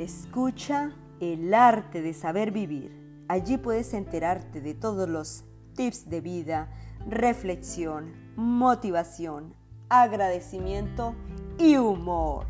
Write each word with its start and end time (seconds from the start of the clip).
Escucha 0.00 0.92
el 1.20 1.52
arte 1.52 2.00
de 2.00 2.14
saber 2.14 2.52
vivir. 2.52 3.26
Allí 3.28 3.58
puedes 3.58 3.92
enterarte 3.92 4.62
de 4.62 4.72
todos 4.72 5.06
los 5.06 5.44
tips 5.74 6.08
de 6.08 6.22
vida, 6.22 6.70
reflexión, 7.06 8.14
motivación, 8.34 9.54
agradecimiento 9.90 11.14
y 11.58 11.76
humor. 11.76 12.46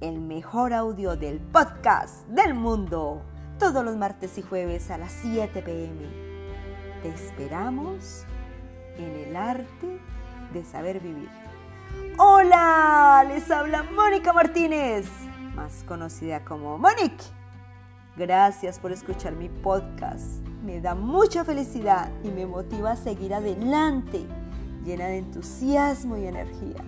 El 0.00 0.20
mejor 0.20 0.72
audio 0.72 1.16
del 1.16 1.40
podcast 1.40 2.24
del 2.28 2.54
mundo. 2.54 3.20
Todos 3.58 3.84
los 3.84 3.96
martes 3.96 4.38
y 4.38 4.42
jueves 4.42 4.88
a 4.92 4.98
las 4.98 5.10
7 5.10 5.62
pm. 5.62 6.06
Te 7.02 7.08
esperamos 7.08 8.24
en 8.96 9.26
el 9.26 9.34
arte 9.34 9.98
de 10.52 10.64
saber 10.64 11.00
vivir. 11.00 11.30
Hola, 12.16 13.24
les 13.26 13.50
habla 13.50 13.82
Mónica 13.82 14.32
Martínez, 14.32 15.08
más 15.56 15.82
conocida 15.84 16.44
como 16.44 16.76
Monique. 16.78 17.24
Gracias 18.16 18.78
por 18.78 18.92
escuchar 18.92 19.34
mi 19.34 19.48
podcast. 19.48 20.46
Me 20.62 20.80
da 20.80 20.94
mucha 20.94 21.44
felicidad 21.44 22.10
y 22.22 22.28
me 22.28 22.46
motiva 22.46 22.92
a 22.92 22.96
seguir 22.96 23.34
adelante, 23.34 24.26
llena 24.84 25.06
de 25.06 25.18
entusiasmo 25.18 26.16
y 26.18 26.26
energía. 26.26 26.84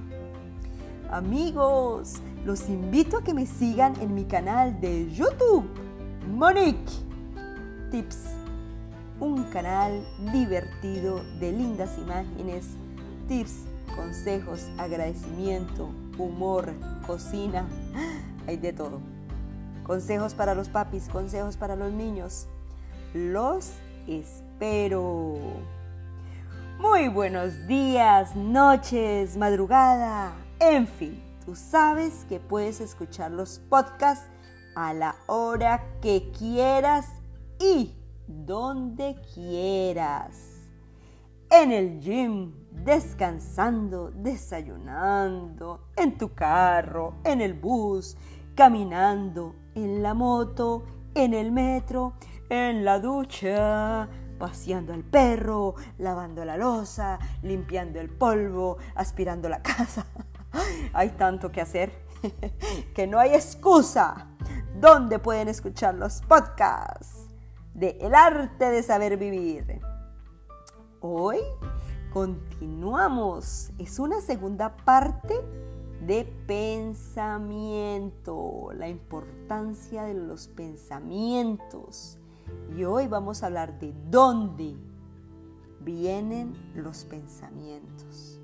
Amigos, 1.11 2.17
los 2.45 2.69
invito 2.69 3.19
a 3.19 3.25
que 3.25 3.33
me 3.33 3.47
sigan 3.47 3.99
en 4.01 4.15
mi 4.15 4.25
canal 4.25 4.79
de 4.81 5.11
YouTube, 5.11 5.67
Monique 6.29 6.93
Tips, 7.91 8.19
un 9.19 9.45
canal 9.45 10.07
divertido 10.31 11.23
de 11.41 11.53
lindas 11.53 11.97
imágenes, 11.97 12.67
tips, 13.29 13.65
consejos, 13.97 14.67
agradecimiento, 14.77 15.89
humor, 16.19 16.75
cocina, 17.07 17.67
hay 18.49 18.57
de 18.57 18.73
todo. 18.73 19.01
Consejos 19.85 20.35
para 20.35 20.55
los 20.55 20.71
papis, 20.71 21.09
consejos 21.09 21.57
para 21.57 21.77
los 21.77 21.93
niños. 21.93 22.49
Los 23.13 23.75
espero. 24.07 25.37
Muy 26.79 27.09
buenos 27.09 27.67
días, 27.67 28.35
noches, 28.37 29.37
madrugada, 29.37 30.33
en 30.61 30.87
fin, 30.87 31.21
tú 31.45 31.57
sabes 31.57 32.25
que 32.29 32.39
puedes 32.39 32.81
escuchar 32.81 33.33
los 33.33 33.59
podcasts 33.59 34.29
a 34.77 34.95
la 34.95 35.17
hora 35.27 35.85
que 36.01 36.31
quieras 36.39 37.07
y 37.59 37.97
donde 38.29 39.17
quieras. 39.35 40.37
En 41.51 41.73
el 41.73 41.99
gym, 42.01 42.53
descansando, 42.85 44.11
desayunando, 44.11 45.89
en 45.97 46.17
tu 46.17 46.33
carro, 46.35 47.15
en 47.25 47.41
el 47.41 47.55
bus, 47.55 48.17
caminando, 48.59 49.55
en 49.77 50.03
la 50.03 50.15
moto, 50.15 50.85
en 51.15 51.33
el 51.33 51.53
metro, 51.53 52.15
en 52.51 52.85
la 52.85 52.99
ducha, 52.99 54.09
paseando 54.37 54.93
al 54.93 55.05
perro, 55.05 55.77
lavando 55.99 56.45
la 56.45 56.57
losa, 56.57 57.21
limpiando 57.43 58.01
el 58.01 58.09
polvo, 58.09 58.79
aspirando 58.97 59.49
la 59.49 59.63
casa. 59.63 60.07
Hay 60.93 61.11
tanto 61.11 61.53
que 61.53 61.61
hacer 61.61 62.05
que 62.97 63.07
no 63.07 63.21
hay 63.21 63.35
excusa. 63.35 64.27
¿Dónde 64.75 65.21
pueden 65.21 65.47
escuchar 65.47 65.95
los 65.95 66.21
podcasts 66.23 67.29
de 67.75 67.97
El 68.01 68.13
arte 68.13 68.71
de 68.71 68.83
saber 68.83 69.19
vivir? 69.19 69.81
Hoy 70.99 71.39
continuamos. 72.13 73.71
Es 73.79 74.01
una 74.01 74.21
segunda 74.21 74.75
parte 74.79 75.68
de 76.09 76.25
pensamiento, 76.47 78.71
la 78.75 78.89
importancia 78.89 80.03
de 80.05 80.15
los 80.15 80.49
pensamientos. 80.49 82.19
Y 82.75 82.85
hoy 82.85 83.07
vamos 83.07 83.43
a 83.43 83.47
hablar 83.47 83.79
de 83.79 83.93
dónde 84.09 84.75
vienen 85.81 86.57
los 86.75 87.05
pensamientos. 87.05 88.41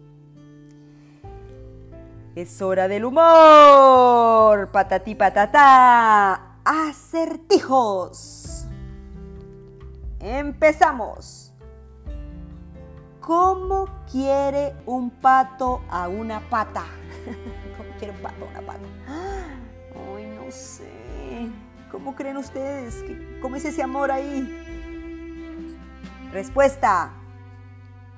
Es 2.35 2.61
hora 2.61 2.87
del 2.87 3.07
humor. 3.07 4.71
Patatí 4.71 5.15
patata. 5.15 6.59
Acertijos. 6.67 8.67
Empezamos. 10.21 11.55
¿Cómo 13.21 13.89
quiere 14.13 14.77
un 14.85 15.09
pato 15.09 15.81
a 15.89 16.09
una 16.09 16.41
pata? 16.51 16.85
¿Cómo 17.77 17.91
quiere 17.99 18.15
un 18.15 18.21
pato 18.21 18.45
a 18.45 18.49
una 18.49 18.61
pata? 18.61 18.81
Ay, 19.07 20.27
no 20.27 20.51
sé. 20.51 21.51
¿Cómo 21.91 22.15
creen 22.15 22.37
ustedes? 22.37 23.05
¿Cómo 23.41 23.57
es 23.57 23.65
ese 23.65 23.83
amor 23.83 24.11
ahí? 24.11 24.61
Respuesta. 26.33 27.13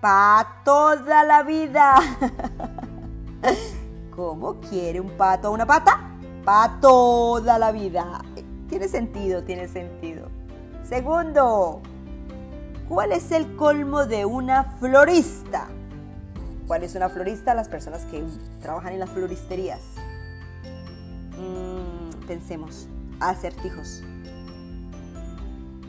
Pa 0.00 0.61
toda 0.65 1.25
la 1.25 1.43
vida. 1.43 1.97
¿Cómo 4.17 4.61
quiere 4.61 5.00
un 5.00 5.11
pato 5.11 5.49
a 5.49 5.50
una 5.50 5.67
pata? 5.67 6.00
Pa 6.44 6.78
toda 6.81 7.59
la 7.59 7.73
vida. 7.73 8.23
Tiene 8.69 8.88
sentido, 8.88 9.44
tiene 9.44 9.69
sentido. 9.69 10.28
Segundo, 10.83 11.83
¿cuál 12.88 13.12
es 13.12 13.31
el 13.31 13.56
colmo 13.56 14.06
de 14.06 14.25
una 14.25 14.65
florista? 14.78 15.69
¿Cuál 16.66 16.82
es 16.82 16.94
una 16.97 17.09
florista? 17.09 17.54
Las 17.54 17.69
personas 17.69 18.04
que 18.06 18.25
trabajan 18.60 18.93
en 18.93 18.99
las 18.99 19.10
floristerías. 19.10 19.81
Mm, 21.38 22.27
pensemos, 22.27 22.88
acertijos. 23.21 24.03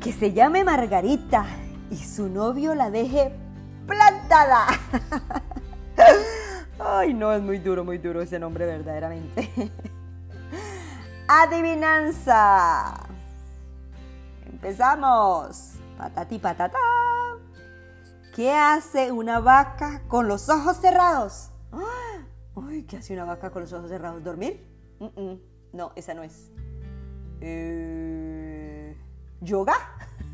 Que 0.02 0.14
se 0.14 0.34
llame 0.34 0.64
Margarita 0.64 1.46
y 1.90 1.98
su 1.98 2.30
novio 2.30 2.76
la 2.76 2.92
deje 2.92 3.32
plantada. 3.88 4.68
Ay, 6.80 7.14
no, 7.14 7.34
es 7.34 7.42
muy 7.42 7.58
duro, 7.58 7.84
muy 7.84 7.98
duro 7.98 8.22
ese 8.22 8.38
nombre 8.38 8.66
verdaderamente. 8.68 9.50
Adivinanza. 11.28 12.94
Empezamos. 14.46 15.74
Patati 15.98 16.38
patata. 16.38 16.78
¿Qué 18.38 18.54
hace 18.54 19.12
una 19.12 19.40
vaca 19.40 20.04
con 20.08 20.28
los 20.28 20.48
ojos 20.48 20.78
cerrados? 20.78 21.50
Ay, 22.56 22.84
¿qué 22.84 22.98
hace 22.98 23.14
una 23.14 23.26
vaca 23.26 23.50
con 23.50 23.64
los 23.64 23.74
ojos 23.74 23.90
cerrados? 23.90 24.24
¿Dormir? 24.24 24.64
No, 25.74 25.92
esa 25.96 26.14
no 26.14 26.22
es. 26.22 26.52
Eh, 27.42 28.96
¿Yoga? 29.42 29.74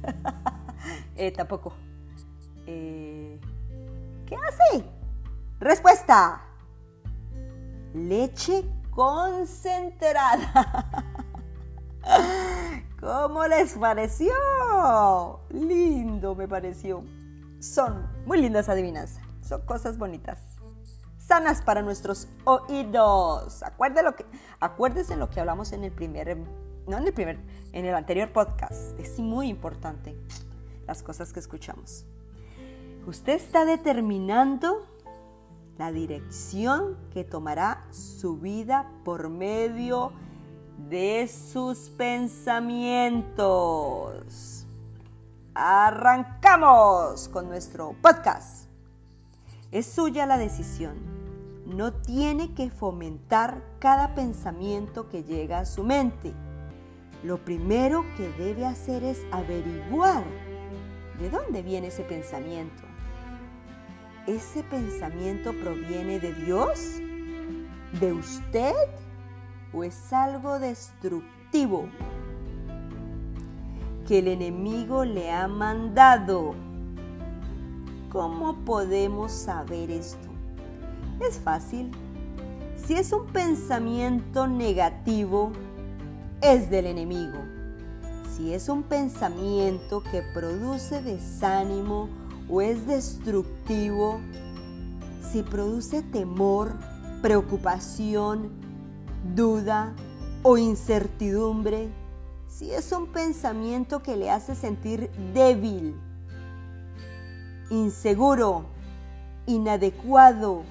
eh, 1.16 1.32
tampoco. 1.32 1.72
Eh, 2.68 3.40
¿Qué 4.26 4.36
hace? 4.36 4.84
Respuesta. 5.62 6.42
Leche 7.94 8.66
concentrada. 8.92 10.44
¿Cómo 13.00 13.48
les 13.48 13.78
pareció? 13.78 14.34
Lindo 15.52 16.36
me 16.36 16.50
pareció. 16.50 17.06
Son 17.64 18.08
muy 18.26 18.42
lindas 18.42 18.68
adivinanzas. 18.68 19.24
Son 19.42 19.62
cosas 19.62 19.98
bonitas. 19.98 20.38
Sanas 21.18 21.62
para 21.62 21.82
nuestros 21.82 22.28
oídos. 22.44 23.64
Acuérdense 23.64 24.04
lo 24.04 24.18
que, 24.18 24.26
acuérdense 24.60 25.16
lo 25.16 25.30
que 25.30 25.40
hablamos 25.40 25.72
en 25.72 25.86
el 25.86 25.94
primer, 25.94 26.36
no 26.88 26.98
en 26.98 27.08
el 27.08 27.14
primer, 27.14 27.40
en 27.72 27.86
el 27.86 27.96
anterior 27.96 28.34
podcast. 28.34 29.00
Es 29.00 29.18
muy 29.18 29.48
importante 29.48 30.14
las 30.88 31.04
cosas 31.04 31.32
que 31.32 31.40
escuchamos. 31.40 32.06
Usted 33.08 33.36
está 33.36 33.64
determinando 33.64 34.86
la 35.78 35.94
dirección 35.94 36.98
que 37.14 37.24
tomará 37.24 37.86
su 37.92 38.40
vida 38.40 38.92
por 39.06 39.30
medio 39.30 40.12
de 40.90 41.30
sus 41.30 41.92
pensamientos. 41.92 44.63
Arrancamos 45.56 47.30
con 47.30 47.48
nuestro 47.48 47.96
podcast. 48.02 48.66
Es 49.72 49.86
suya 49.86 50.26
la 50.26 50.40
decisión. 50.40 50.96
No 51.68 51.94
tiene 51.94 52.56
que 52.56 52.72
fomentar 52.72 53.64
cada 53.78 54.16
pensamiento 54.16 55.10
que 55.10 55.24
llega 55.24 55.60
a 55.60 55.66
su 55.66 55.84
mente. 55.84 56.34
Lo 57.24 57.38
primero 57.46 58.04
que 58.18 58.30
debe 58.30 58.66
hacer 58.66 59.04
es 59.04 59.22
averiguar 59.32 60.24
de 61.20 61.30
dónde 61.30 61.62
viene 61.62 61.88
ese 61.88 62.04
pensamiento. 62.04 62.82
¿Ese 64.26 64.64
pensamiento 64.64 65.54
proviene 65.54 66.20
de 66.20 66.34
Dios? 66.34 66.80
¿De 68.00 68.12
usted? 68.12 68.74
¿O 69.72 69.84
es 69.84 70.12
algo 70.14 70.58
destructivo 70.58 71.88
que 74.14 74.20
el 74.20 74.28
enemigo 74.28 75.06
le 75.06 75.32
ha 75.32 75.48
mandado? 75.48 76.54
¿Cómo 78.12 78.64
podemos 78.64 79.32
saber 79.32 79.90
esto? 79.90 80.28
Es 81.20 81.40
fácil. 81.40 81.90
Si 82.76 82.94
es 82.94 83.12
un 83.12 83.26
pensamiento 83.26 84.46
negativo, 84.46 85.52
es 86.42 86.70
del 86.70 86.86
enemigo. 86.86 87.40
Si 88.38 88.54
es 88.54 88.70
un 88.70 88.84
pensamiento 88.84 90.04
que 90.04 90.22
produce 90.32 91.02
desánimo 91.02 92.08
o 92.48 92.62
es 92.62 92.86
destructivo, 92.86 94.20
si 95.32 95.42
produce 95.42 96.04
temor, 96.04 96.76
preocupación, 97.24 98.52
duda 99.34 99.96
o 100.44 100.60
incertidumbre, 100.60 101.90
si 102.54 102.72
es 102.72 102.92
un 102.92 103.08
pensamiento 103.08 104.04
que 104.04 104.16
le 104.16 104.30
hace 104.30 104.54
sentir 104.54 105.10
débil, 105.34 106.00
inseguro, 107.72 108.66
inadecuado, 109.48 110.62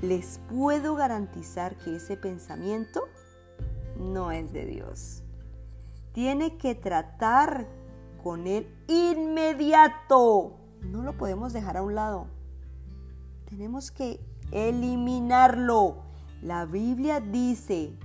les 0.00 0.40
puedo 0.48 0.94
garantizar 0.94 1.76
que 1.76 1.96
ese 1.96 2.16
pensamiento 2.16 3.02
no 3.98 4.32
es 4.32 4.54
de 4.54 4.64
Dios. 4.64 5.22
Tiene 6.12 6.56
que 6.56 6.74
tratar 6.74 7.66
con 8.22 8.46
él 8.46 8.66
inmediato. 8.88 10.56
No 10.80 11.02
lo 11.02 11.12
podemos 11.12 11.52
dejar 11.52 11.76
a 11.76 11.82
un 11.82 11.94
lado. 11.94 12.26
Tenemos 13.50 13.90
que 13.90 14.18
eliminarlo. 14.50 16.04
La 16.40 16.64
Biblia 16.64 17.20
dice, 17.20 17.98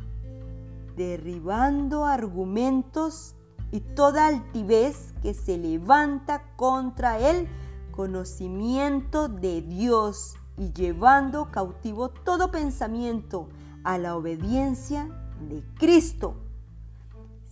derribando 0.95 2.05
argumentos 2.05 3.35
y 3.71 3.81
toda 3.81 4.27
altivez 4.27 5.13
que 5.21 5.33
se 5.33 5.57
levanta 5.57 6.55
contra 6.55 7.19
el 7.19 7.47
conocimiento 7.91 9.27
de 9.27 9.61
Dios 9.61 10.35
y 10.57 10.71
llevando 10.71 11.51
cautivo 11.51 12.09
todo 12.09 12.51
pensamiento 12.51 13.49
a 13.83 13.97
la 13.97 14.15
obediencia 14.15 15.09
de 15.49 15.63
Cristo. 15.77 16.35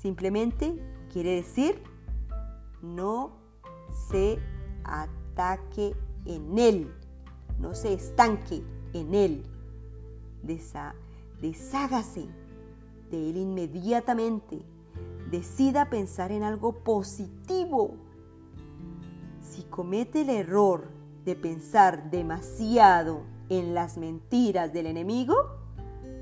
Simplemente 0.01 0.81
quiere 1.11 1.35
decir 1.35 1.81
no 2.81 3.31
se 4.09 4.39
ataque 4.83 5.95
en 6.25 6.57
Él, 6.57 6.93
no 7.59 7.73
se 7.73 7.93
estanque 7.93 8.63
en 8.93 9.13
Él. 9.13 9.43
deshágase 11.41 12.27
Él 13.17 13.37
inmediatamente. 13.37 14.61
Decida 15.29 15.89
pensar 15.89 16.31
en 16.31 16.43
algo 16.43 16.83
positivo. 16.83 17.95
Si 19.41 19.63
comete 19.63 20.21
el 20.21 20.29
error 20.29 20.89
de 21.25 21.35
pensar 21.35 22.11
demasiado 22.11 23.21
en 23.49 23.73
las 23.73 23.97
mentiras 23.97 24.73
del 24.73 24.87
enemigo, 24.87 25.35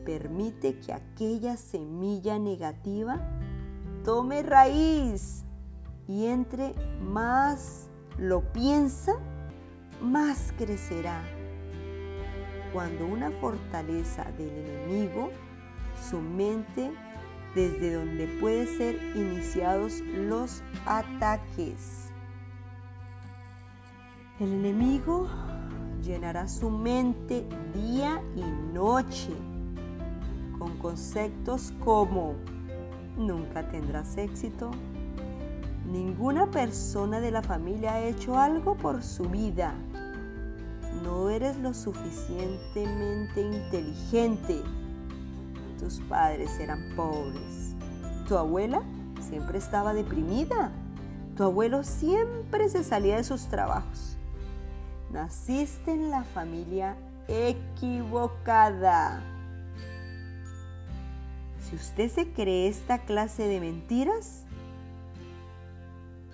permite 0.06 0.80
que 0.80 0.94
aquella 0.94 1.58
semilla 1.58 2.40
negativa 2.40 3.20
tome 4.04 4.44
raíz 4.44 5.44
y 6.08 6.26
entre 6.26 6.74
más 7.02 7.90
lo 8.18 8.42
piensa, 8.52 9.14
más 10.02 10.54
crecerá. 10.58 11.24
Cuando 12.74 13.06
una 13.06 13.32
fortaleza 13.32 14.26
del 14.38 14.50
enemigo, 14.50 15.30
su 16.10 16.20
mente 16.20 16.92
desde 17.56 17.94
donde 17.94 18.28
pueden 18.40 18.68
ser 18.68 18.96
iniciados 19.16 20.02
los 20.16 20.64
ataques. 20.86 22.10
El 24.40 24.54
enemigo 24.54 25.28
llenará 26.02 26.48
su 26.48 26.70
mente 26.70 27.46
día 27.74 28.22
y 28.36 28.44
noche 28.74 29.34
con 30.58 30.78
conceptos 30.78 31.74
como 31.80 32.36
nunca 33.18 33.68
tendrás 33.70 34.18
éxito, 34.18 34.72
ninguna 35.92 36.50
persona 36.50 37.20
de 37.20 37.32
la 37.32 37.42
familia 37.42 37.94
ha 37.94 38.02
hecho 38.02 38.38
algo 38.38 38.76
por 38.76 39.04
su 39.04 39.24
vida, 39.24 39.74
no 41.04 41.30
eres 41.30 41.58
lo 41.58 41.74
suficientemente 41.74 43.42
inteligente, 43.42 44.62
tus 45.82 46.00
padres 46.02 46.58
eran 46.60 46.96
pobres, 46.96 47.76
tu 48.26 48.38
abuela 48.38 48.82
siempre 49.20 49.58
estaba 49.58 49.94
deprimida, 49.94 50.72
tu 51.36 51.44
abuelo 51.44 51.84
siempre 51.84 52.70
se 52.70 52.86
salía 52.86 53.18
de 53.18 53.26
sus 53.26 53.48
trabajos 53.48 54.12
naciste 55.12 55.92
en 55.92 56.10
la 56.10 56.24
familia 56.24 56.96
equivocada. 57.28 59.22
Si 61.60 61.76
usted 61.76 62.10
se 62.10 62.32
cree 62.34 62.68
esta 62.68 63.00
clase 63.00 63.48
de 63.48 63.60
mentiras, 63.60 64.46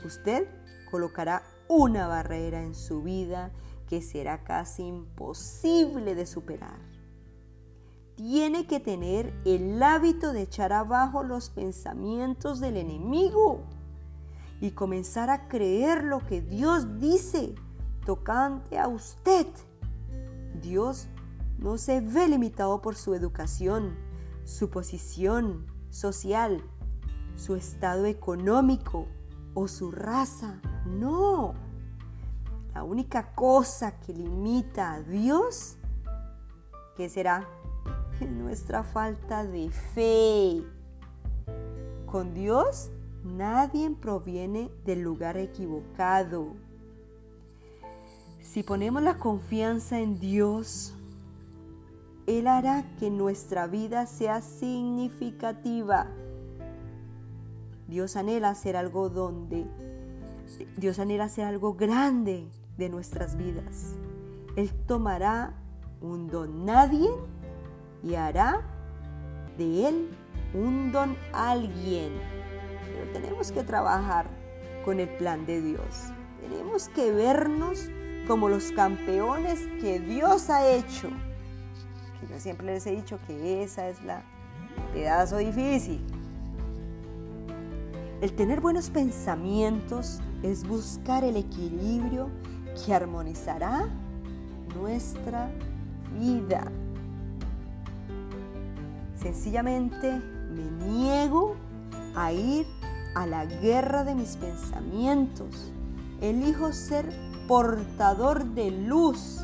usted 0.05 0.47
colocará 0.89 1.43
una 1.67 2.07
barrera 2.07 2.63
en 2.63 2.75
su 2.75 3.03
vida 3.03 3.51
que 3.89 4.01
será 4.01 4.43
casi 4.43 4.83
imposible 4.83 6.15
de 6.15 6.25
superar. 6.25 6.96
Tiene 8.17 8.65
que 8.65 8.79
tener 8.79 9.31
el 9.45 9.81
hábito 9.83 10.33
de 10.33 10.41
echar 10.41 10.73
abajo 10.73 11.21
los 11.21 11.51
pensamientos 11.51 12.59
del 12.59 12.77
enemigo 12.77 13.61
y 14.59 14.71
comenzar 14.71 15.29
a 15.29 15.47
creer 15.47 16.03
lo 16.03 16.25
que 16.25 16.41
Dios 16.41 16.99
dice 16.99 17.53
tocante 18.07 18.79
a 18.79 18.87
usted. 18.87 19.45
Dios 20.59 21.09
no 21.59 21.77
se 21.77 22.01
ve 22.01 22.27
limitado 22.27 22.81
por 22.81 22.95
su 22.95 23.13
educación, 23.13 23.95
su 24.45 24.71
posición 24.71 25.67
social, 25.91 26.63
su 27.35 27.55
estado 27.55 28.05
económico 28.05 29.07
o 29.53 29.67
su 29.67 29.91
raza. 29.91 30.59
No. 30.87 31.53
La 32.73 32.83
única 32.83 33.35
cosa 33.35 33.99
que 33.99 34.13
limita 34.13 34.93
a 34.93 35.01
Dios, 35.01 35.77
¿qué 36.95 37.09
será? 37.09 37.47
Es 38.19 38.29
nuestra 38.29 38.83
falta 38.83 39.43
de 39.43 39.69
fe. 39.69 40.63
Con 42.05 42.33
Dios 42.33 42.89
nadie 43.23 43.89
proviene 43.91 44.71
del 44.85 45.01
lugar 45.01 45.37
equivocado. 45.37 46.53
Si 48.41 48.63
ponemos 48.63 49.03
la 49.03 49.17
confianza 49.17 49.99
en 49.99 50.19
Dios, 50.19 50.93
Él 52.25 52.47
hará 52.47 52.85
que 52.97 53.09
nuestra 53.09 53.67
vida 53.67 54.05
sea 54.05 54.41
significativa. 54.41 56.07
Dios 57.87 58.15
anhela 58.15 58.49
hacer 58.49 58.77
algo 58.77 59.09
donde, 59.09 59.65
Dios 60.77 60.99
anhela 60.99 61.25
hacer 61.25 61.45
algo 61.45 61.73
grande 61.73 62.47
de 62.77 62.89
nuestras 62.89 63.37
vidas. 63.37 63.95
Él 64.55 64.71
tomará 64.87 65.53
un 66.01 66.27
don 66.27 66.65
nadie 66.65 67.09
y 68.03 68.15
hará 68.15 68.61
de 69.57 69.87
Él 69.87 70.09
un 70.53 70.91
don 70.91 71.15
alguien. 71.33 72.11
Pero 72.85 73.11
tenemos 73.11 73.51
que 73.51 73.63
trabajar 73.63 74.27
con 74.85 74.99
el 74.99 75.09
plan 75.09 75.45
de 75.45 75.61
Dios. 75.61 76.11
Tenemos 76.41 76.89
que 76.89 77.11
vernos 77.11 77.89
como 78.27 78.49
los 78.49 78.71
campeones 78.71 79.59
que 79.81 79.99
Dios 79.99 80.49
ha 80.49 80.67
hecho. 80.67 81.09
Que 82.19 82.27
yo 82.27 82.39
siempre 82.39 82.67
les 82.67 82.85
he 82.87 82.91
dicho 82.91 83.19
que 83.27 83.63
esa 83.63 83.87
es 83.89 84.03
la 84.03 84.23
pedazo 84.93 85.37
difícil. 85.37 86.01
El 88.21 88.33
tener 88.33 88.61
buenos 88.61 88.89
pensamientos 88.89 90.19
es 90.41 90.67
buscar 90.67 91.23
el 91.23 91.37
equilibrio 91.37 92.29
que 92.85 92.93
armonizará 92.93 93.87
nuestra 94.75 95.51
vida. 96.19 96.71
Sencillamente 99.17 100.21
me 100.51 100.63
niego 100.85 101.55
a 102.15 102.31
ir 102.31 102.67
a 103.15 103.25
la 103.25 103.45
guerra 103.45 104.03
de 104.03 104.13
mis 104.13 104.37
pensamientos. 104.37 105.71
Elijo 106.21 106.71
ser 106.71 107.11
portador 107.47 108.45
de 108.45 108.71
luz 108.71 109.43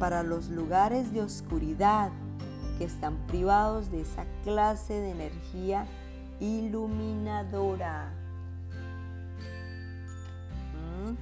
para 0.00 0.24
los 0.24 0.48
lugares 0.48 1.12
de 1.12 1.22
oscuridad 1.22 2.10
que 2.78 2.84
están 2.84 3.16
privados 3.28 3.90
de 3.92 4.00
esa 4.00 4.24
clase 4.42 4.94
de 4.94 5.10
energía 5.12 5.86
iluminadora. 6.40 8.12
¿Mm? 11.04 11.14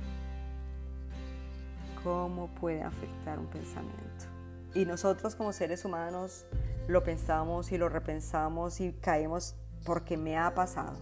¿Cómo 2.03 2.49
puede 2.55 2.83
afectar 2.83 3.39
un 3.39 3.47
pensamiento? 3.47 4.30
Y 4.75 4.85
nosotros 4.85 5.35
como 5.35 5.53
seres 5.53 5.85
humanos 5.85 6.47
lo 6.87 7.03
pensamos 7.03 7.73
y 7.73 7.79
lo 7.79 7.89
repensamos 7.89 8.81
y 8.81 8.93
caemos 8.93 9.55
porque 9.85 10.17
me 10.17 10.39
ha 10.39 10.55
pasado. 10.55 10.97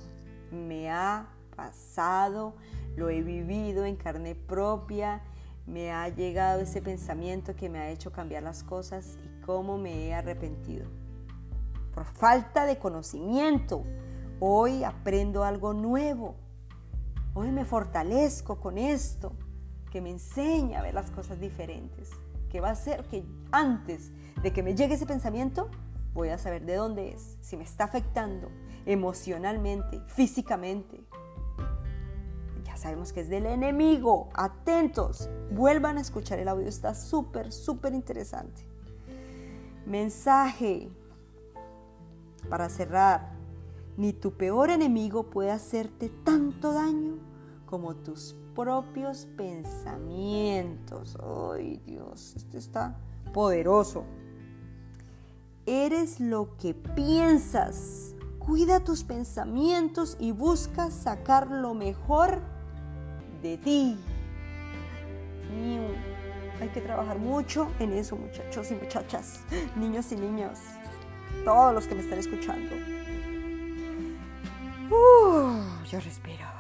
Me 0.50 0.90
ha 0.90 1.28
pasado 1.54 2.54
lo 2.98 3.08
he 3.10 3.22
vivido 3.22 3.84
en 3.84 3.96
carne 3.96 4.34
propia, 4.34 5.22
me 5.66 5.92
ha 5.92 6.08
llegado 6.08 6.60
ese 6.60 6.82
pensamiento 6.82 7.54
que 7.54 7.68
me 7.68 7.78
ha 7.78 7.90
hecho 7.90 8.10
cambiar 8.10 8.42
las 8.42 8.64
cosas 8.64 9.18
y 9.24 9.40
cómo 9.44 9.78
me 9.78 10.08
he 10.08 10.14
arrepentido. 10.14 10.86
por 11.94 12.04
falta 12.04 12.64
de 12.64 12.78
conocimiento. 12.78 13.82
Hoy 14.38 14.84
aprendo 14.84 15.42
algo 15.42 15.72
nuevo. 15.72 16.36
Hoy 17.34 17.50
me 17.50 17.64
fortalezco 17.64 18.60
con 18.60 18.78
esto 18.78 19.32
que 19.90 20.00
me 20.00 20.10
enseña 20.10 20.78
a 20.78 20.82
ver 20.82 20.94
las 20.94 21.10
cosas 21.10 21.40
diferentes. 21.40 22.10
Que 22.50 22.60
va 22.60 22.70
a 22.70 22.74
ser 22.74 23.04
que 23.04 23.24
antes 23.52 24.12
de 24.42 24.52
que 24.52 24.62
me 24.62 24.74
llegue 24.74 24.94
ese 24.94 25.06
pensamiento, 25.06 25.70
voy 26.14 26.30
a 26.30 26.38
saber 26.38 26.64
de 26.64 26.76
dónde 26.76 27.12
es, 27.12 27.38
si 27.40 27.56
me 27.56 27.64
está 27.64 27.84
afectando 27.84 28.50
emocionalmente, 28.86 30.00
físicamente. 30.06 31.04
Ya 32.64 32.76
sabemos 32.76 33.12
que 33.12 33.20
es 33.20 33.28
del 33.28 33.46
enemigo. 33.46 34.30
Atentos, 34.34 35.28
vuelvan 35.50 35.98
a 35.98 36.00
escuchar 36.00 36.38
el 36.38 36.48
audio, 36.48 36.68
está 36.68 36.94
súper, 36.94 37.52
súper 37.52 37.94
interesante. 37.94 38.62
Mensaje 39.86 40.88
para 42.48 42.68
cerrar. 42.68 43.36
Ni 43.96 44.12
tu 44.12 44.32
peor 44.32 44.70
enemigo 44.70 45.28
puede 45.28 45.50
hacerte 45.50 46.08
tanto 46.08 46.72
daño 46.72 47.18
como 47.66 47.96
tus 47.96 48.36
propios 48.58 49.28
pensamientos. 49.36 51.16
Ay 51.22 51.80
Dios, 51.86 52.34
esto 52.34 52.58
está 52.58 52.96
poderoso. 53.32 54.04
Eres 55.64 56.18
lo 56.18 56.56
que 56.56 56.74
piensas. 56.74 58.16
Cuida 58.40 58.80
tus 58.80 59.04
pensamientos 59.04 60.16
y 60.18 60.32
busca 60.32 60.90
sacar 60.90 61.48
lo 61.48 61.72
mejor 61.74 62.40
de 63.42 63.58
ti. 63.58 63.96
Hay 66.60 66.68
que 66.70 66.80
trabajar 66.80 67.20
mucho 67.20 67.70
en 67.78 67.92
eso, 67.92 68.16
muchachos 68.16 68.72
y 68.72 68.74
muchachas, 68.74 69.44
niños 69.76 70.10
y 70.10 70.16
niños, 70.16 70.58
todos 71.44 71.72
los 71.72 71.86
que 71.86 71.94
me 71.94 72.00
están 72.00 72.18
escuchando. 72.18 72.74
Uh, 74.90 75.84
yo 75.84 76.00
respiro. 76.00 76.57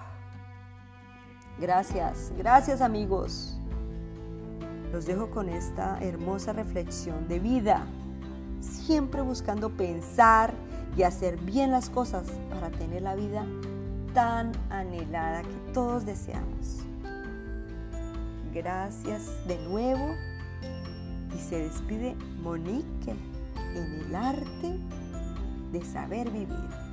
Gracias, 1.60 2.32
gracias 2.38 2.80
amigos. 2.80 3.58
Los 4.92 5.06
dejo 5.06 5.30
con 5.30 5.48
esta 5.48 5.98
hermosa 6.00 6.52
reflexión 6.52 7.26
de 7.26 7.40
vida, 7.40 7.84
siempre 8.60 9.22
buscando 9.22 9.70
pensar 9.70 10.54
y 10.96 11.02
hacer 11.02 11.36
bien 11.36 11.72
las 11.72 11.90
cosas 11.90 12.28
para 12.48 12.70
tener 12.70 13.02
la 13.02 13.16
vida 13.16 13.44
tan 14.14 14.52
anhelada 14.70 15.42
que 15.42 15.72
todos 15.74 16.06
deseamos. 16.06 16.84
Gracias 18.54 19.28
de 19.46 19.58
nuevo 19.68 20.14
y 21.34 21.38
se 21.38 21.58
despide 21.58 22.14
Monique 22.40 23.10
en 23.74 24.06
el 24.06 24.14
arte 24.14 24.78
de 25.72 25.84
saber 25.84 26.30
vivir. 26.30 26.87